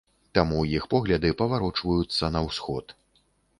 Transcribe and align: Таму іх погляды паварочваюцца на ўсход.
Таму 0.37 0.63
іх 0.77 0.87
погляды 0.93 1.31
паварочваюцца 1.43 2.33
на 2.39 2.45
ўсход. 2.49 2.99